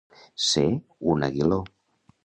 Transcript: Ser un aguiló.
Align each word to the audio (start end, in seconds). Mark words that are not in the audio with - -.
Ser 0.45 0.63
un 1.13 1.29
aguiló. 1.31 1.63